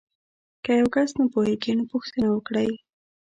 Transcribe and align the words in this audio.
که 0.63 0.71
یو 0.81 0.87
کس 0.95 1.09
نه 1.19 1.25
پوهیږي 1.33 1.71
نو 1.77 1.83
پوښتنه 1.91 2.27
وکړئ. 2.31 2.69